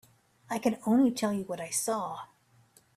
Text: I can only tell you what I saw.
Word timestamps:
I 0.49 0.57
can 0.57 0.79
only 0.87 1.11
tell 1.11 1.31
you 1.31 1.43
what 1.43 1.61
I 1.61 1.69
saw. 1.69 2.21